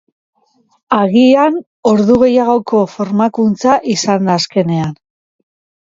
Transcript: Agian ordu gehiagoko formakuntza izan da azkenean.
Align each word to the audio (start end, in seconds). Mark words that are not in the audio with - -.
Agian 0.99 1.59
ordu 1.91 2.17
gehiagoko 2.25 2.83
formakuntza 2.97 3.79
izan 3.97 4.29
da 4.31 4.43
azkenean. 4.43 4.95